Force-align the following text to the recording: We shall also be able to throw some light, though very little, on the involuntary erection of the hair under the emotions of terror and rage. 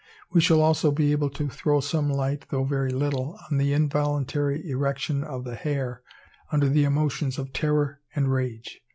We 0.31 0.41
shall 0.41 0.61
also 0.63 0.89
be 0.89 1.11
able 1.11 1.29
to 1.29 1.47
throw 1.47 1.79
some 1.79 2.09
light, 2.09 2.47
though 2.49 2.63
very 2.63 2.89
little, 2.89 3.37
on 3.51 3.59
the 3.59 3.71
involuntary 3.71 4.67
erection 4.67 5.23
of 5.23 5.43
the 5.43 5.53
hair 5.53 6.01
under 6.51 6.67
the 6.67 6.85
emotions 6.85 7.37
of 7.37 7.53
terror 7.53 8.01
and 8.15 8.31
rage. 8.33 8.81